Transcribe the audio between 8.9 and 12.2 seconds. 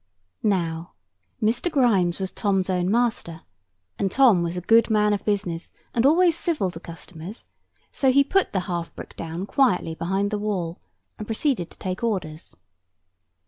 brick down quietly behind the wall, and proceeded to take